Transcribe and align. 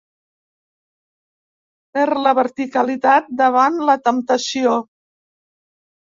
Perd 1.97 2.21
la 2.27 2.31
verticalitat 2.39 3.27
davant 3.41 3.77
la 3.91 3.97
temptació. 4.09 4.73